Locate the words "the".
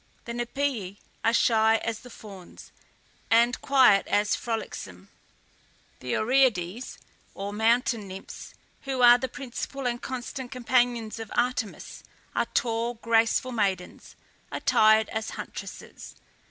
0.25-0.31, 1.99-2.09, 5.99-6.17, 9.19-9.27